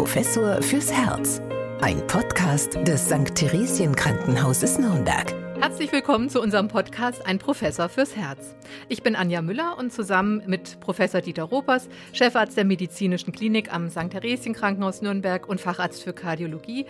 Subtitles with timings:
[0.00, 1.42] Professor fürs Herz.
[1.82, 3.34] Ein Podcast des St.
[3.34, 5.34] Theresien Krankenhauses Nürnberg.
[5.60, 8.54] Herzlich willkommen zu unserem Podcast Ein Professor fürs Herz.
[8.88, 13.90] Ich bin Anja Müller und zusammen mit Professor Dieter Ropers, Chefarzt der Medizinischen Klinik am
[13.90, 14.08] St.
[14.08, 16.86] Theresien Krankenhaus Nürnberg und Facharzt für Kardiologie,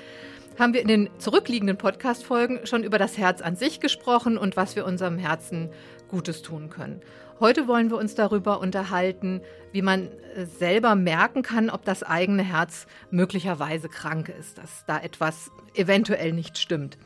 [0.57, 4.77] haben wir in den zurückliegenden Podcast-Folgen schon über das Herz an sich gesprochen und was
[4.77, 5.71] wir unserem Herzen
[6.07, 7.01] Gutes tun können.
[7.41, 9.41] Heute wollen wir uns darüber unterhalten,
[9.73, 14.99] wie man äh, selber merken kann, ob das eigene Herz möglicherweise krank ist, dass da
[14.99, 16.99] etwas eventuell nicht stimmt.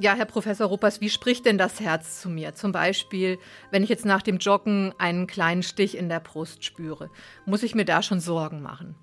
[0.00, 2.54] Ja, Herr Professor Ruppers, wie spricht denn das Herz zu mir?
[2.54, 3.38] Zum Beispiel,
[3.70, 7.08] wenn ich jetzt nach dem Joggen einen kleinen Stich in der Brust spüre,
[7.46, 8.96] muss ich mir da schon Sorgen machen?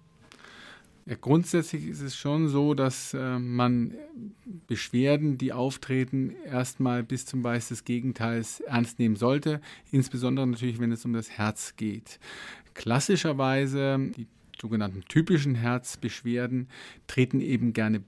[1.19, 3.95] Grundsätzlich ist es schon so, dass äh, man
[4.67, 9.61] Beschwerden, die auftreten, erstmal bis zum Beweis des Gegenteils ernst nehmen sollte,
[9.91, 12.19] insbesondere natürlich, wenn es um das Herz geht.
[12.73, 14.27] Klassischerweise die
[14.61, 16.67] sogenannten typischen Herzbeschwerden
[17.07, 17.99] treten eben gerne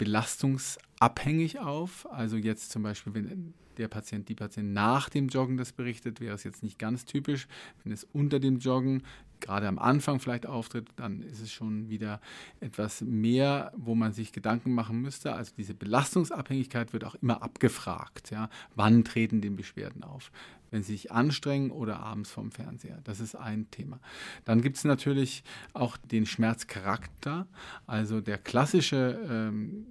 [1.04, 2.12] belastungsabhängig auf.
[2.12, 6.36] Also jetzt zum Beispiel, wenn der Patient, die Patient nach dem Joggen das berichtet, wäre
[6.36, 7.48] es jetzt nicht ganz typisch.
[7.84, 9.04] Wenn es unter dem Joggen
[9.40, 12.22] gerade am Anfang vielleicht auftritt, dann ist es schon wieder
[12.60, 15.34] etwas mehr, wo man sich Gedanken machen müsste.
[15.34, 18.32] Also diese Belastungsabhängigkeit wird auch immer abgefragt.
[18.32, 18.50] Ja?
[18.76, 20.32] Wann treten die Beschwerden auf?
[20.74, 23.00] Wenn sie sich anstrengen oder abends vom Fernseher.
[23.04, 24.00] Das ist ein Thema.
[24.44, 25.44] Dann gibt es natürlich
[25.74, 27.46] auch den Schmerzcharakter.
[27.86, 29.86] Also der klassische ähm,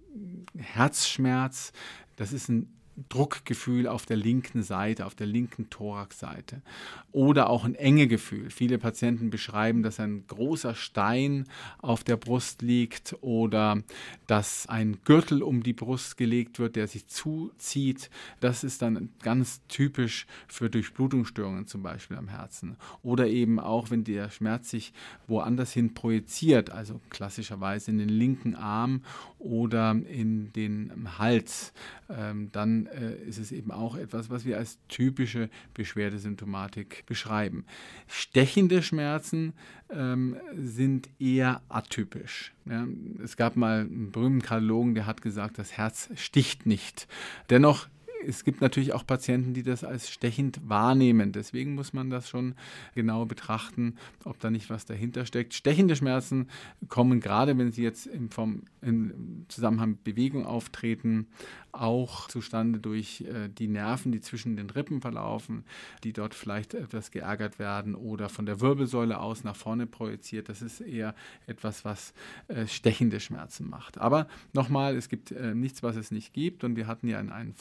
[0.58, 1.72] Herzschmerz,
[2.16, 6.62] das ist ein Druckgefühl auf der linken Seite, auf der linken Thoraxseite.
[7.10, 8.50] Oder auch ein enge Gefühl.
[8.50, 11.46] Viele Patienten beschreiben, dass ein großer Stein
[11.78, 13.82] auf der Brust liegt oder
[14.26, 18.10] dass ein Gürtel um die Brust gelegt wird, der sich zuzieht.
[18.40, 22.77] Das ist dann ganz typisch für Durchblutungsstörungen zum Beispiel am Herzen.
[23.02, 24.92] Oder eben auch, wenn der Schmerz sich
[25.27, 29.02] woanders hin projiziert, also klassischerweise in den linken Arm
[29.38, 31.72] oder in den Hals,
[32.08, 32.50] ähm,
[32.86, 37.64] äh, ist es eben auch etwas, was wir als typische Beschwerdesymptomatik beschreiben.
[38.06, 39.52] Stechende Schmerzen
[39.90, 42.52] ähm, sind eher atypisch.
[42.64, 42.86] Ja,
[43.23, 47.08] es gab mal einen berühmten Kardiologen, der hat gesagt, das Herz sticht nicht.
[47.51, 47.89] Dennoch
[48.27, 51.33] es gibt natürlich auch Patienten, die das als stechend wahrnehmen.
[51.33, 52.55] Deswegen muss man das schon
[52.94, 55.55] genau betrachten, ob da nicht was dahinter steckt.
[55.55, 56.48] Stechende Schmerzen
[56.88, 61.27] kommen gerade, wenn sie jetzt im, vom, im Zusammenhang mit Bewegung auftreten,
[61.72, 65.64] auch zustande durch äh, die Nerven, die zwischen den Rippen verlaufen,
[66.05, 70.48] die dort vielleicht etwas geärgert werden oder von der Wirbelsäule aus nach vorne projiziert.
[70.48, 71.14] Das ist eher
[71.46, 72.12] etwas, was
[72.48, 73.98] äh, stechende Schmerzen macht.
[73.98, 76.62] Aber nochmal, es gibt äh, nichts, was es nicht gibt.
[76.62, 77.55] Und wir hatten ja in einem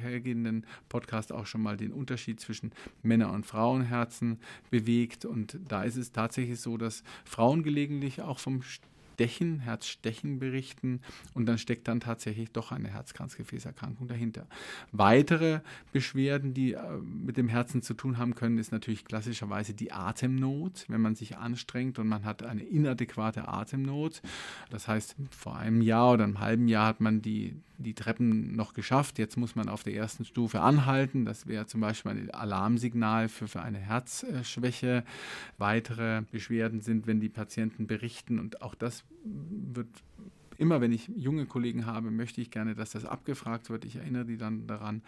[0.00, 2.72] vorhergehenden Podcast auch schon mal den Unterschied zwischen
[3.02, 4.38] Männer- und Frauenherzen
[4.70, 5.24] bewegt.
[5.24, 11.02] Und da ist es tatsächlich so, dass Frauen gelegentlich auch vom Stechen, Herzstechen berichten
[11.34, 14.46] und dann steckt dann tatsächlich doch eine Herzkranzgefäßerkrankung dahinter.
[14.92, 15.60] Weitere
[15.92, 20.86] Beschwerden, die äh, mit dem Herzen zu tun haben können, ist natürlich klassischerweise die Atemnot,
[20.88, 24.22] wenn man sich anstrengt und man hat eine inadäquate Atemnot.
[24.70, 28.74] Das heißt, vor einem Jahr oder einem halben Jahr hat man die, die Treppen noch
[28.74, 29.18] geschafft.
[29.18, 31.24] Jetzt muss man auf der ersten Stufe anhalten.
[31.24, 35.04] Das wäre zum Beispiel ein Alarmsignal für, für eine Herzschwäche.
[35.58, 39.88] Weitere Beschwerden sind, wenn die Patienten berichten und auch das wird
[40.60, 43.84] immer wenn ich junge Kollegen habe, möchte ich gerne, dass das abgefragt wird.
[43.86, 45.02] Ich erinnere die dann daran,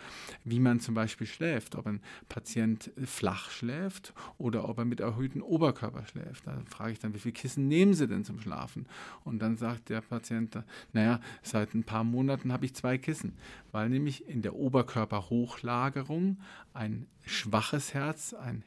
[0.44, 5.42] wie man zum Beispiel schläft, ob ein Patient flach schläft oder ob er mit erhöhtem
[5.42, 6.46] Oberkörper schläft.
[6.46, 8.86] Da frage ich dann, wie viele Kissen nehmen Sie denn zum Schlafen?
[9.24, 10.58] Und dann sagt der Patient,
[10.92, 13.34] naja, seit ein paar Monaten habe ich zwei Kissen,
[13.72, 16.38] weil nämlich in der Oberkörperhochlagerung
[16.72, 18.64] ein schwaches Herz, ein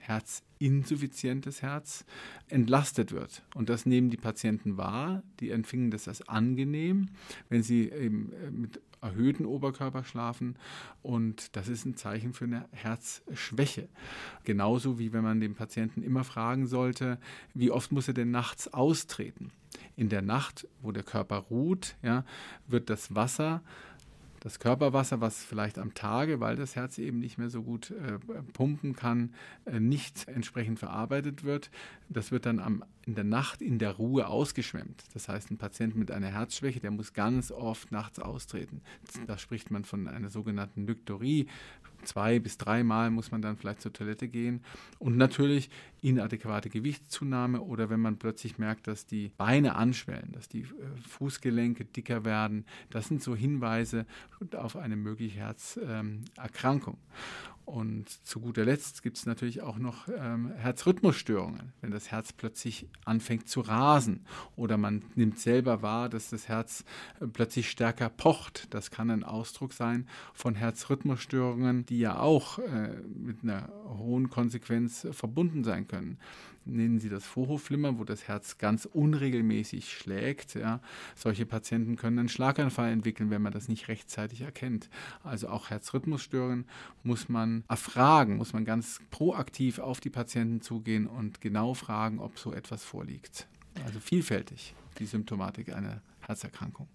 [0.59, 2.05] herzinsuffizientes Herz
[2.47, 3.43] entlastet wird.
[3.53, 5.23] Und das nehmen die Patienten wahr.
[5.39, 7.09] Die empfingen das als angenehm,
[7.49, 10.57] wenn sie eben äh, mit erhöhten Oberkörper schlafen.
[11.01, 13.87] Und das ist ein Zeichen für eine Herzschwäche.
[14.43, 17.19] Genauso wie wenn man den Patienten immer fragen sollte,
[17.53, 19.51] wie oft muss er denn nachts austreten?
[19.95, 22.25] In der Nacht, wo der Körper ruht, ja,
[22.67, 23.61] wird das Wasser
[24.45, 28.19] das Körperwasser, was vielleicht am Tage, weil das Herz eben nicht mehr so gut äh,
[28.53, 29.33] pumpen kann,
[29.65, 31.71] äh, nicht entsprechend verarbeitet wird.
[32.09, 35.03] Das wird dann am, in der Nacht in der Ruhe ausgeschwemmt.
[35.15, 38.81] Das heißt, ein Patient mit einer Herzschwäche, der muss ganz oft nachts austreten.
[39.25, 41.47] Da spricht man von einer sogenannten Lyktorie.
[42.05, 44.61] Zwei bis dreimal muss man dann vielleicht zur Toilette gehen.
[44.99, 45.69] Und natürlich
[46.01, 50.65] inadäquate Gewichtszunahme oder wenn man plötzlich merkt, dass die Beine anschwellen, dass die äh,
[51.07, 52.65] Fußgelenke dicker werden.
[52.91, 54.05] Das sind so Hinweise
[54.55, 56.97] auf eine mögliche Herzerkrankung.
[57.65, 62.87] Und zu guter Letzt gibt es natürlich auch noch ähm, Herzrhythmusstörungen, wenn das Herz plötzlich
[63.05, 64.25] anfängt zu rasen
[64.55, 66.85] oder man nimmt selber wahr, dass das Herz
[67.19, 68.67] äh, plötzlich stärker pocht.
[68.73, 75.07] Das kann ein Ausdruck sein von Herzrhythmusstörungen, die ja auch äh, mit einer hohen Konsequenz
[75.11, 76.19] verbunden sein können
[76.65, 80.55] nennen Sie das Vorhofflimmern, wo das Herz ganz unregelmäßig schlägt.
[80.55, 80.81] Ja.
[81.15, 84.89] Solche Patienten können einen Schlaganfall entwickeln, wenn man das nicht rechtzeitig erkennt.
[85.23, 86.65] Also auch Herzrhythmusstörungen
[87.03, 92.39] muss man erfragen, muss man ganz proaktiv auf die Patienten zugehen und genau fragen, ob
[92.39, 93.47] so etwas vorliegt.
[93.85, 96.87] Also vielfältig die Symptomatik einer Herzerkrankung.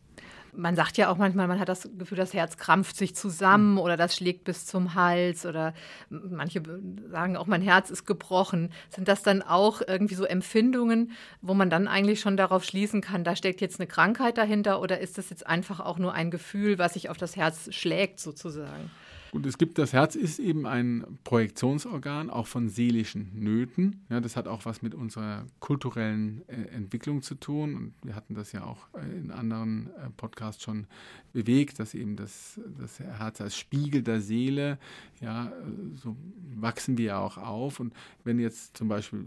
[0.52, 3.96] Man sagt ja auch manchmal, man hat das Gefühl, das Herz krampft sich zusammen oder
[3.96, 5.74] das schlägt bis zum Hals oder
[6.08, 6.62] manche
[7.10, 8.72] sagen auch, mein Herz ist gebrochen.
[8.88, 13.22] Sind das dann auch irgendwie so Empfindungen, wo man dann eigentlich schon darauf schließen kann,
[13.22, 16.78] da steckt jetzt eine Krankheit dahinter oder ist das jetzt einfach auch nur ein Gefühl,
[16.78, 18.90] was sich auf das Herz schlägt sozusagen?
[19.32, 24.04] Und es gibt, das Herz ist eben ein Projektionsorgan, auch von seelischen Nöten.
[24.08, 27.76] Ja, das hat auch was mit unserer kulturellen äh, Entwicklung zu tun.
[27.76, 30.86] Und wir hatten das ja auch äh, in anderen äh, Podcasts schon
[31.32, 34.78] bewegt, dass eben das, das Herz als Spiegel der Seele,
[35.20, 35.52] ja,
[35.94, 36.16] so
[36.56, 37.78] wachsen wir ja auch auf.
[37.78, 37.94] Und
[38.24, 39.26] wenn jetzt zum Beispiel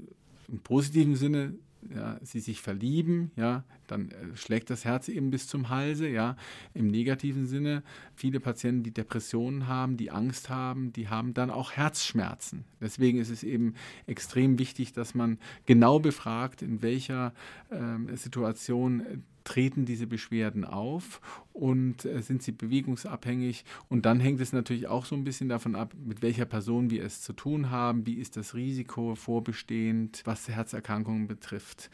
[0.49, 1.53] im positiven Sinne
[1.95, 6.35] ja, sie sich verlieben, ja, dann äh, schlägt das Herz eben bis zum Halse, ja.
[6.73, 7.83] Im negativen Sinne,
[8.15, 12.65] viele Patienten, die Depressionen haben, die Angst haben, die haben dann auch Herzschmerzen.
[12.81, 13.73] Deswegen ist es eben
[14.07, 17.33] extrem wichtig, dass man genau befragt, in welcher
[17.69, 21.21] äh, Situation treten diese Beschwerden auf
[21.53, 23.65] und äh, sind sie bewegungsabhängig.
[23.89, 27.03] Und dann hängt es natürlich auch so ein bisschen davon ab, mit welcher Person wir
[27.03, 31.89] es zu tun haben, wie ist das Risiko vorbestehend, was Herzerkrankungen betrifft.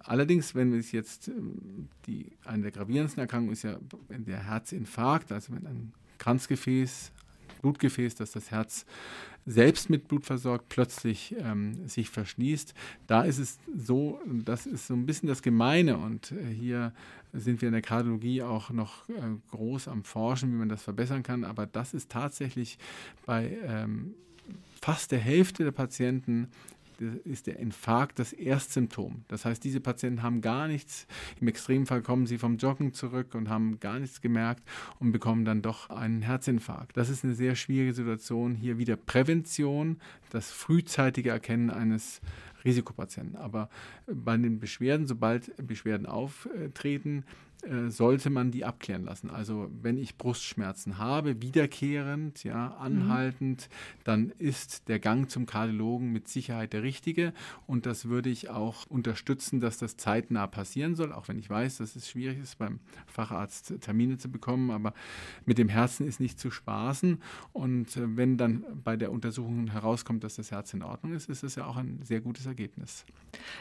[0.00, 5.52] Allerdings, wenn es jetzt ähm, die, eine der gravierendsten Erkrankungen ist ja der Herzinfarkt, also
[5.52, 7.12] wenn ein Kranzgefäß,
[7.60, 8.86] Blutgefäß, das das Herz
[9.46, 12.74] selbst mit Blut versorgt, plötzlich ähm, sich verschließt.
[13.06, 16.92] Da ist es so, das ist so ein bisschen das Gemeine und äh, hier
[17.32, 19.12] sind wir in der Kardiologie auch noch äh,
[19.50, 22.78] groß am Forschen, wie man das verbessern kann, aber das ist tatsächlich
[23.24, 24.14] bei ähm,
[24.80, 26.48] fast der Hälfte der Patienten
[27.24, 29.24] ist der Infarkt das Erstsymptom.
[29.28, 31.06] Das heißt, diese Patienten haben gar nichts,
[31.40, 34.62] im Extremfall kommen sie vom Joggen zurück und haben gar nichts gemerkt
[34.98, 36.96] und bekommen dann doch einen Herzinfarkt.
[36.96, 38.54] Das ist eine sehr schwierige Situation.
[38.54, 40.00] Hier wieder Prävention,
[40.30, 42.20] das frühzeitige Erkennen eines
[42.64, 43.36] Risikopatienten.
[43.36, 43.68] Aber
[44.06, 47.24] bei den Beschwerden, sobald Beschwerden auftreten,
[47.88, 49.30] sollte man die abklären lassen.
[49.30, 54.00] Also wenn ich Brustschmerzen habe, wiederkehrend, ja, anhaltend, mhm.
[54.04, 57.32] dann ist der Gang zum Kardiologen mit Sicherheit der richtige
[57.66, 61.78] und das würde ich auch unterstützen, dass das zeitnah passieren soll, auch wenn ich weiß,
[61.78, 64.94] dass es schwierig ist, beim Facharzt Termine zu bekommen, aber
[65.44, 67.22] mit dem Herzen ist nicht zu spaßen
[67.52, 71.42] und äh, wenn dann bei der Untersuchung herauskommt, dass das Herz in Ordnung ist, ist
[71.42, 73.04] es ja auch ein sehr gutes Ergebnis.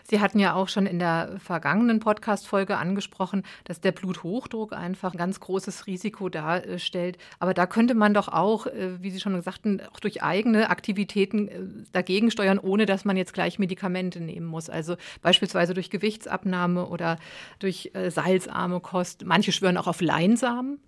[0.03, 5.13] Sie hatten ja auch schon in der vergangenen Podcast-Folge angesprochen, dass der der Bluthochdruck einfach
[5.13, 7.17] ein ganz großes Risiko darstellt.
[7.39, 11.47] Aber da könnte man doch auch, äh, wie Sie schon sagten, auch durch eigene Aktivitäten
[11.47, 11.59] äh,
[11.91, 14.69] dagegen steuern, ohne dass man jetzt gleich Medikamente nehmen muss.
[14.69, 17.17] Also beispielsweise durch Gewichtsabnahme oder
[17.57, 19.25] durch äh, salzarme Kost.
[19.25, 20.79] Manche schwören auch auf Leinsamen.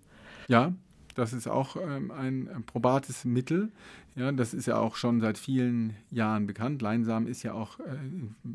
[0.46, 0.72] Ja,
[1.14, 3.70] das ist auch ähm, ein, probates Mittel.
[4.14, 6.82] Ja, das ist ja auch schon seit vielen Jahren bekannt.
[6.82, 7.82] Leinsamen ist ja auch äh,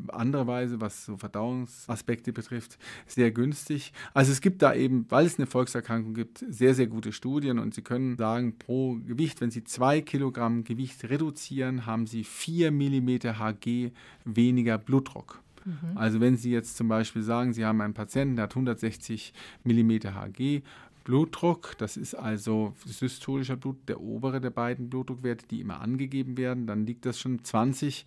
[0.08, 3.92] andere Weise, was so Verdauungsaspekte betrifft, sehr günstig.
[4.14, 7.74] Also es gibt da eben, weil es eine Volkserkrankung gibt, sehr, sehr gute Studien und
[7.74, 13.38] Sie können sagen, pro Gewicht, wenn Sie zwei Kilogramm Gewicht reduzieren, haben Sie vier Millimeter
[13.38, 13.90] Hg
[14.24, 15.42] weniger Blutdruck.
[15.64, 15.96] Mhm.
[15.96, 19.32] Also wenn Sie jetzt zum Beispiel sagen, Sie haben einen Patienten, der hat 160
[19.64, 20.62] Millimeter Hg
[21.08, 26.66] Blutdruck, das ist also systolischer Blut, der obere der beiden Blutdruckwerte, die immer angegeben werden,
[26.66, 28.04] dann liegt das schon 20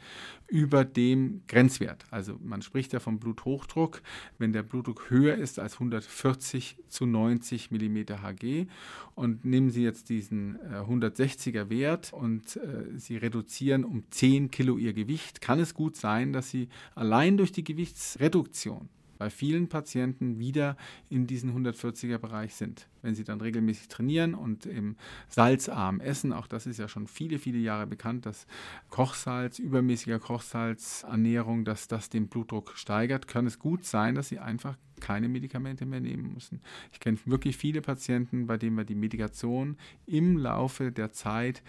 [0.48, 2.06] über dem Grenzwert.
[2.12, 4.04] Also man spricht ja vom Bluthochdruck,
[4.38, 8.68] wenn der Blutdruck höher ist als 140 zu 90 mm Hg.
[9.16, 14.78] Und nehmen Sie jetzt diesen 160er äh, Wert und äh, Sie reduzieren um 10 Kilo
[14.78, 18.90] Ihr Gewicht, kann es gut sein, dass Sie allein durch die Gewichtsreduktion
[19.22, 20.76] bei vielen Patienten wieder
[21.12, 22.88] in diesen 140er Bereich sind.
[23.04, 24.96] Wenn sie dann regelmäßig trainieren und im
[25.30, 28.48] salzarm essen, auch das ist ja schon viele, viele Jahre bekannt, dass
[28.90, 34.76] Kochsalz, übermäßiger Kochsalzernährung, dass das den Blutdruck steigert, kann es gut sein, dass sie einfach
[35.00, 36.60] keine Medikamente mehr nehmen müssen.
[36.92, 39.78] Ich kenne wirklich viele Patienten, bei denen wir die Medikation
[40.08, 41.62] im Laufe der Zeit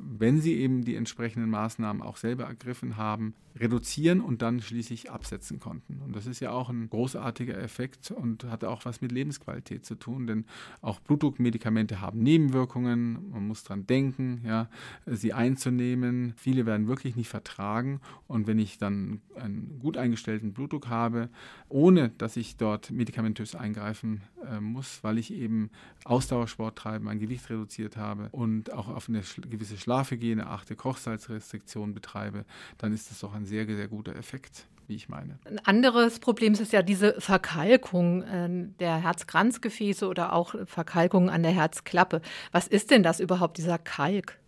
[0.00, 5.58] wenn sie eben die entsprechenden Maßnahmen auch selber ergriffen haben, reduzieren und dann schließlich absetzen
[5.60, 6.00] konnten.
[6.04, 9.94] Und das ist ja auch ein großartiger Effekt und hat auch was mit Lebensqualität zu
[9.94, 10.44] tun, denn
[10.82, 13.30] auch Blutdruckmedikamente haben Nebenwirkungen.
[13.30, 14.68] Man muss dran denken, ja,
[15.06, 16.34] sie einzunehmen.
[16.36, 18.00] Viele werden wirklich nicht vertragen.
[18.26, 21.30] Und wenn ich dann einen gut eingestellten Blutdruck habe,
[21.68, 25.70] ohne dass ich dort medikamentös eingreifen äh, muss, weil ich eben
[26.04, 32.44] Ausdauersport treibe, mein Gewicht reduziert habe und auch auf eine gewisse Schlafhygiene achte, Kochsalzrestriktionen betreibe,
[32.76, 35.38] dann ist das doch ein sehr, sehr guter Effekt wie ich meine.
[35.44, 41.50] Ein anderes Problem ist ja diese Verkalkung äh, der Herzkranzgefäße oder auch Verkalkung an der
[41.50, 42.20] Herzklappe.
[42.52, 44.38] Was ist denn das überhaupt, dieser Kalk?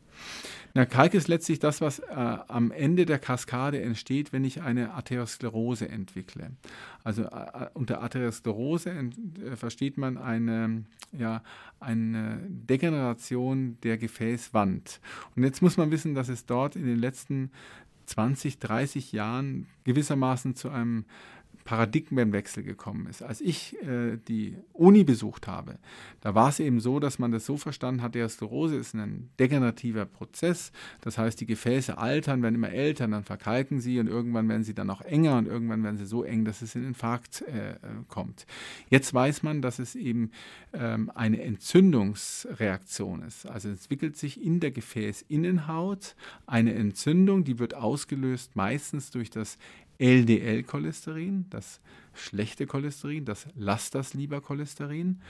[0.79, 4.93] Na, Kalk ist letztlich das, was äh, am Ende der Kaskade entsteht, wenn ich eine
[4.93, 6.53] Arteriosklerose entwickle.
[7.03, 11.43] Also äh, unter Arteriosklerose äh, versteht man eine, ja,
[11.81, 15.01] eine Degeneration der Gefäßwand.
[15.35, 17.51] Und jetzt muss man wissen, dass es dort in den letzten
[18.07, 21.07] 20, 30 Jahren gewissermaßen zu einem
[21.69, 23.23] Paradigmenwechsel gekommen ist.
[23.23, 25.79] Als ich äh, die Uni besucht habe,
[26.23, 29.29] da war es eben so, dass man das so verstanden hat, der Sklerose ist ein
[29.39, 30.73] degenerativer Prozess.
[31.03, 34.73] Das heißt, die Gefäße altern, werden immer älter, dann verkalken sie und irgendwann werden sie
[34.73, 37.75] dann auch enger und irgendwann werden sie so eng, dass es in Infarkt äh,
[38.09, 38.47] kommt.
[38.89, 40.31] Jetzt weiß man, dass es eben
[40.73, 43.45] ähm, eine Entzündungsreaktion ist.
[43.45, 49.59] Also entwickelt sich in der Gefäßinnenhaut eine Entzündung, die wird ausgelöst meistens durch das
[49.99, 51.81] LDL-Cholesterin, das
[52.15, 55.21] schlechte Cholesterin, das Lass das lieber Cholesterin.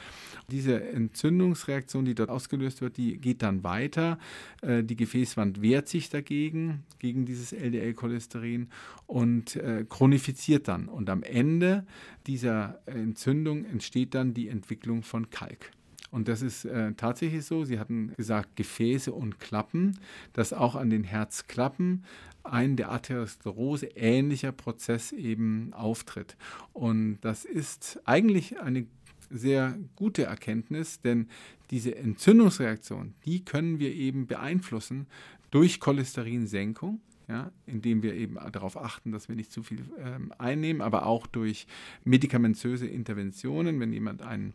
[0.50, 4.18] Diese Entzündungsreaktion, die dort ausgelöst wird, die geht dann weiter.
[4.62, 8.68] Äh, die Gefäßwand wehrt sich dagegen, gegen dieses LDL-Cholesterin
[9.06, 10.88] und äh, chronifiziert dann.
[10.88, 11.86] Und am Ende
[12.26, 15.72] dieser Entzündung entsteht dann die Entwicklung von Kalk.
[16.10, 17.64] Und das ist äh, tatsächlich so.
[17.64, 19.98] Sie hatten gesagt Gefäße und Klappen,
[20.32, 22.04] dass auch an den Herzklappen
[22.44, 26.36] ein der Arteriosklerose ähnlicher Prozess eben auftritt.
[26.72, 28.86] Und das ist eigentlich eine
[29.30, 31.28] sehr gute Erkenntnis, denn
[31.70, 35.06] diese Entzündungsreaktion, die können wir eben beeinflussen
[35.50, 40.80] durch Cholesterinsenkung ja, indem wir eben darauf achten, dass wir nicht zu viel ähm, einnehmen,
[40.80, 41.66] aber auch durch
[42.04, 43.78] medikamentöse Interventionen.
[43.80, 44.54] Wenn jemand einen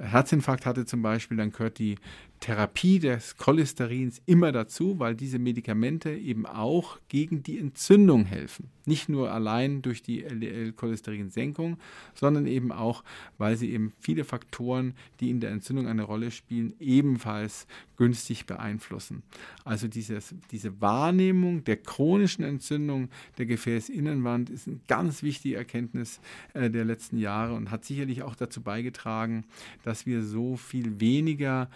[0.00, 1.96] Herzinfarkt hatte zum Beispiel, dann gehört die
[2.40, 8.70] Therapie des Cholesterins immer dazu, weil diese Medikamente eben auch gegen die Entzündung helfen.
[8.86, 11.76] Nicht nur allein durch die LDL-Cholesterinsenkung,
[12.14, 13.04] sondern eben auch,
[13.36, 17.66] weil sie eben viele Faktoren, die in der Entzündung eine Rolle spielen, ebenfalls
[17.98, 19.22] günstig beeinflussen.
[19.66, 26.20] Also dieses, diese Wahrnehmung der chronischen Entzündung der Gefäßinnenwand ist eine ganz wichtige Erkenntnis
[26.54, 29.44] äh, der letzten Jahre und hat sicherlich auch dazu beigetragen,
[29.84, 31.68] dass wir so viel weniger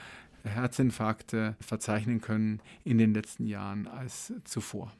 [0.44, 4.92] Herzinfarkte verzeichnen können in den letzten Jahren als zuvor.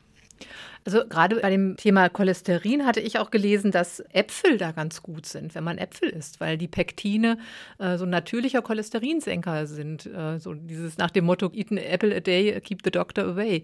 [0.85, 5.27] Also gerade bei dem Thema Cholesterin hatte ich auch gelesen, dass Äpfel da ganz gut
[5.27, 7.39] sind, wenn man Äpfel isst, weil die Pektine
[7.79, 10.07] äh, so ein natürlicher Cholesterinsenker sind.
[10.07, 13.63] Äh, so dieses nach dem Motto Eat an apple a day, keep the doctor away.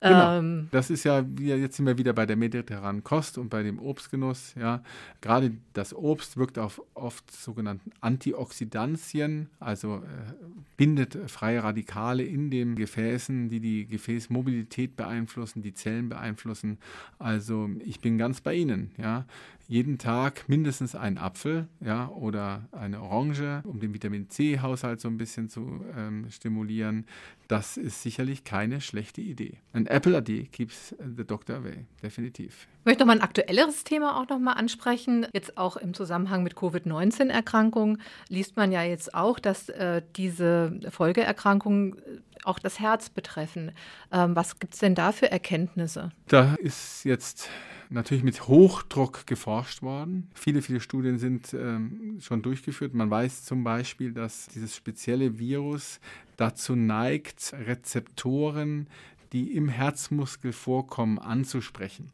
[0.00, 0.38] Genau.
[0.38, 3.78] Ähm, das ist ja, jetzt sind wir wieder bei der mediterranen Kost und bei dem
[3.78, 4.54] Obstgenuss.
[4.54, 4.82] Ja.
[5.20, 10.32] Gerade das Obst wirkt auf oft sogenannten Antioxidantien, also äh,
[10.76, 16.78] bindet freie Radikale in den Gefäßen, die die Gefäßmobilität beeinflussen, die Zellen beeinflussen.
[17.18, 18.90] Also ich bin ganz bei Ihnen.
[18.98, 19.24] Ja
[19.66, 25.16] jeden Tag mindestens einen Apfel ja, oder eine Orange, um den Vitamin C-Haushalt so ein
[25.16, 27.06] bisschen zu ähm, stimulieren.
[27.48, 29.58] Das ist sicherlich keine schlechte Idee.
[29.72, 32.66] Ein Apple a day keeps the doctor away, definitiv.
[32.80, 35.26] Ich möchte noch mal ein aktuelleres Thema auch noch mal ansprechen.
[35.32, 41.98] Jetzt auch im Zusammenhang mit Covid-19-Erkrankungen liest man ja jetzt auch, dass äh, diese Folgeerkrankungen
[41.98, 42.00] äh,
[42.44, 43.72] auch das Herz betreffen.
[44.12, 46.10] Ähm, was gibt es denn da für Erkenntnisse?
[46.28, 47.48] Da ist jetzt
[47.90, 50.30] natürlich mit Hochdruck geforscht worden.
[50.34, 52.94] Viele, viele Studien sind ähm, schon durchgeführt.
[52.94, 56.00] Man weiß zum Beispiel, dass dieses spezielle Virus
[56.36, 58.88] dazu neigt, Rezeptoren,
[59.34, 62.12] die im Herzmuskel vorkommen, anzusprechen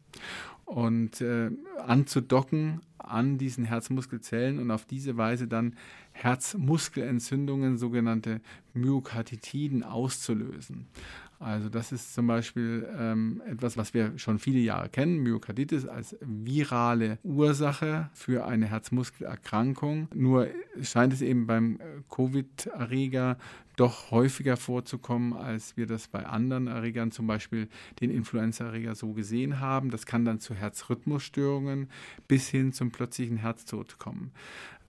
[0.64, 5.76] und äh, anzudocken an diesen Herzmuskelzellen und auf diese Weise dann
[6.12, 8.40] Herzmuskelentzündungen, sogenannte
[8.72, 10.86] Myokarditiden, auszulösen.
[11.40, 16.14] Also das ist zum Beispiel ähm, etwas, was wir schon viele Jahre kennen, Myokarditis als
[16.20, 20.08] virale Ursache für eine Herzmuskelerkrankung.
[20.14, 20.48] Nur
[20.82, 23.38] scheint es eben beim äh, Covid-Erreger
[23.76, 27.66] doch häufiger vorzukommen, als wir das bei anderen Erregern, zum Beispiel
[28.02, 29.90] den Influenza-Erreger, so gesehen haben.
[29.90, 31.88] Das kann dann zu Herzrhythmusstörungen
[32.28, 34.32] bis hin zum plötzlichen Herztod kommen.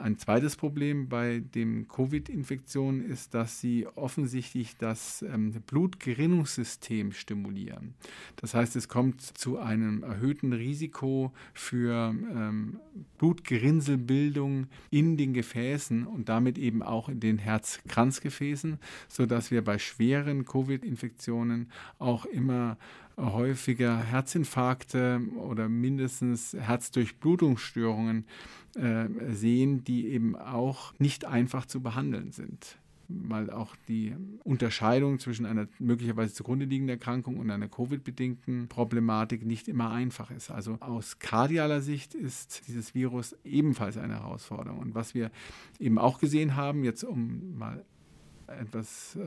[0.02, 7.94] Ein zweites Problem bei den Covid-Infektionen ist, dass sie offensichtlich das ähm, Blutgerinnungs Gerinnungssystem stimulieren.
[8.36, 12.80] Das heißt, es kommt zu einem erhöhten Risiko für ähm,
[13.18, 20.44] Blutgerinnselbildung in den Gefäßen und damit eben auch in den Herzkranzgefäßen, sodass wir bei schweren
[20.44, 22.76] Covid-Infektionen auch immer
[23.16, 28.26] häufiger Herzinfarkte oder mindestens Herzdurchblutungsstörungen
[28.74, 32.78] äh, sehen, die eben auch nicht einfach zu behandeln sind
[33.24, 34.14] weil auch die
[34.44, 40.50] Unterscheidung zwischen einer möglicherweise zugrunde liegenden Erkrankung und einer Covid-bedingten Problematik nicht immer einfach ist.
[40.50, 44.78] Also aus kardialer Sicht ist dieses Virus ebenfalls eine Herausforderung.
[44.78, 45.30] Und was wir
[45.78, 47.84] eben auch gesehen haben, jetzt um mal
[48.46, 49.22] etwas äh,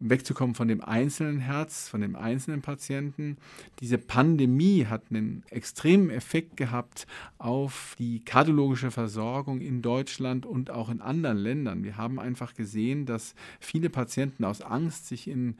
[0.00, 3.36] wegzukommen von dem einzelnen Herz, von dem einzelnen Patienten.
[3.80, 7.06] Diese Pandemie hat einen extremen Effekt gehabt
[7.38, 11.84] auf die kardiologische Versorgung in Deutschland und auch in anderen Ländern.
[11.84, 15.56] Wir haben einfach gesehen, dass viele Patienten aus Angst, sich in,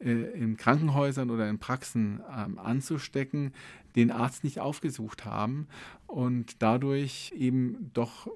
[0.00, 3.52] äh, in Krankenhäusern oder in Praxen äh, anzustecken,
[3.94, 5.66] den Arzt nicht aufgesucht haben
[6.06, 8.28] und dadurch eben doch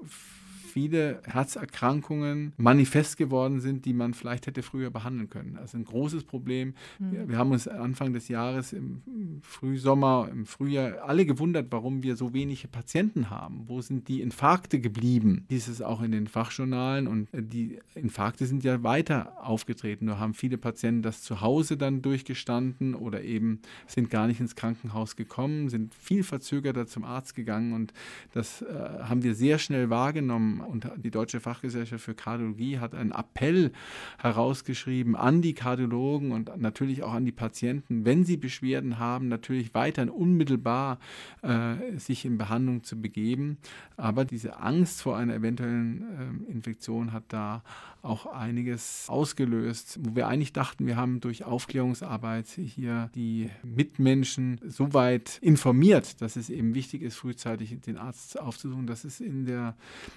[0.77, 5.55] viele Herzerkrankungen manifest geworden sind, die man vielleicht hätte früher behandeln können.
[5.55, 6.75] Das ist ein großes Problem.
[6.99, 7.13] Mhm.
[7.13, 9.01] Wir, wir, haben uns Anfang des Jahres im
[9.41, 13.65] Frühsommer, im Frühjahr alle gewundert, warum wir so wenige Patienten haben.
[13.69, 15.47] Wo sind die Infarkte geblieben?
[15.49, 20.05] Dies ist auch in den Fachjournalen und die Infarkte sind ja weiter aufgetreten.
[20.05, 24.57] Nur haben viele Patienten das zu Hause dann durchgestanden oder eben sind gar nicht ins
[24.57, 27.95] Krankenhaus gekommen, sind viel verzögerter zum Arzt gegangen und
[28.35, 33.13] das äh, haben wir sehr schnell wahrgenommen und die Deutsche Fachgesellschaft für Kardiologie hat einen
[33.13, 33.73] Appell
[34.19, 39.75] herausgeschrieben an die Kardiologen und natürlich auch an die Patienten, wenn sie Beschwerden haben, natürlich
[39.75, 40.99] weiterhin unmittelbar
[41.43, 43.59] äh, sich in Behandlung zu begeben.
[43.97, 47.63] Aber diese Angst vor einer eventuellen äh, Infektion hat da
[48.03, 54.95] auch einiges ausgelöst, wo wir eigentlich dachten, wir haben durch Aufklärungsarbeit hier die Mitmenschen so
[54.95, 58.87] weit informiert, dass es eben wichtig ist, frühzeitig den Arzt aufzusuchen.
[58.87, 59.75] Das ist in, der,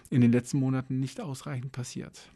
[0.09, 2.29] in den letzten Monaten nicht ausreichend passiert.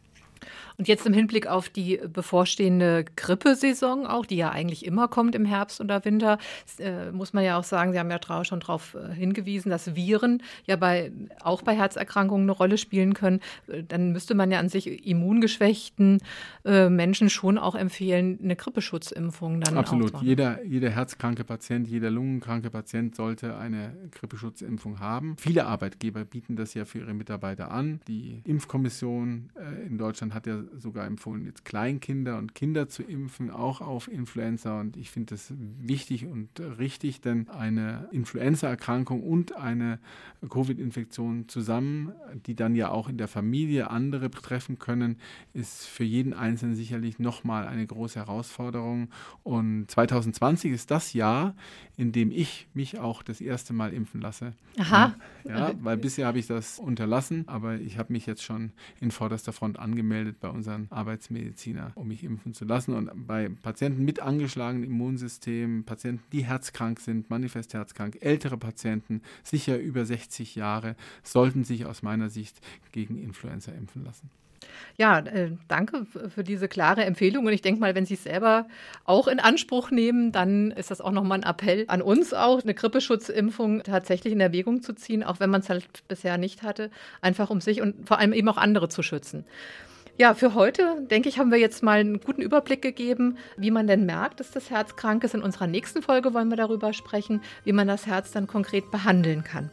[0.78, 5.46] Und jetzt im Hinblick auf die bevorstehende Grippesaison auch, die ja eigentlich immer kommt im
[5.46, 6.38] Herbst oder Winter,
[6.80, 10.42] äh, muss man ja auch sagen, Sie haben ja schon darauf äh, hingewiesen, dass Viren
[10.66, 13.40] ja bei, auch bei Herzerkrankungen eine Rolle spielen können.
[13.68, 16.20] Äh, dann müsste man ja an sich immungeschwächten
[16.66, 20.22] äh, Menschen schon auch empfehlen, eine Grippeschutzimpfung dann Absolut.
[20.22, 25.36] Jeder, jeder herzkranke Patient, jeder lungenkranke Patient sollte eine Grippeschutzimpfung haben.
[25.38, 28.00] Viele Arbeitgeber bieten das ja für ihre Mitarbeiter an.
[28.08, 33.52] Die Impfkommission äh, in Deutschland hat ja sogar empfohlen, jetzt Kleinkinder und Kinder zu impfen,
[33.52, 34.80] auch auf Influenza.
[34.80, 40.00] Und ich finde das wichtig und richtig, denn eine Influenza-Erkrankung und eine
[40.48, 42.12] Covid-Infektion zusammen,
[42.46, 45.18] die dann ja auch in der Familie andere betreffen können,
[45.54, 49.10] ist für jeden Einzelnen sicherlich nochmal eine große Herausforderung.
[49.44, 51.56] Und 2020 ist das Jahr,
[51.98, 54.54] in dem ich mich auch das erste Mal impfen lasse.
[54.78, 55.16] Aha.
[55.44, 59.54] Ja, weil bisher habe ich das unterlassen, aber ich habe mich jetzt schon in vorderster
[59.54, 62.94] Front angemeldet angemeldet bei unseren Arbeitsmediziner, um mich impfen zu lassen.
[62.94, 69.78] Und bei Patienten mit angeschlagenem Immunsystem, Patienten, die herzkrank sind, manifest herzkrank, ältere Patienten, sicher
[69.78, 72.60] über 60 Jahre, sollten sich aus meiner Sicht
[72.92, 74.30] gegen Influenza impfen lassen.
[74.98, 77.46] Ja, äh, danke für diese klare Empfehlung.
[77.46, 78.68] Und ich denke mal, wenn Sie es selber
[79.06, 82.74] auch in Anspruch nehmen, dann ist das auch nochmal ein Appell an uns auch, eine
[82.74, 87.50] Grippeschutzimpfung tatsächlich in Erwägung zu ziehen, auch wenn man es halt bisher nicht hatte, einfach
[87.50, 89.46] um sich und vor allem eben auch andere zu schützen.
[90.16, 93.88] Ja, für heute, denke ich, haben wir jetzt mal einen guten Überblick gegeben, wie man
[93.88, 95.34] denn merkt, dass das Herz krank ist.
[95.34, 99.44] In unserer nächsten Folge wollen wir darüber sprechen, wie man das Herz dann konkret behandeln
[99.44, 99.72] kann.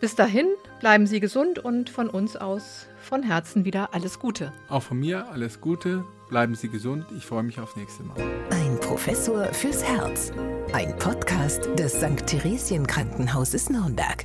[0.00, 0.46] Bis dahin,
[0.78, 4.52] bleiben Sie gesund und von uns aus von Herzen wieder alles Gute.
[4.68, 7.06] Auch von mir alles Gute, bleiben Sie gesund.
[7.16, 8.16] Ich freue mich aufs nächste Mal.
[8.50, 10.30] Ein Professor fürs Herz.
[10.72, 12.26] Ein Podcast des St.
[12.26, 14.24] Theresien Krankenhauses Nürnberg.